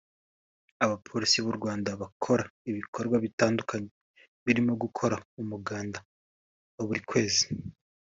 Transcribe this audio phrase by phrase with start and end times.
[0.85, 3.89] abapolisi b’u Rwanda bakora ibikorwa bitandukanye
[4.45, 5.99] birimo gukora umuganda
[6.75, 7.43] wa buri kwezi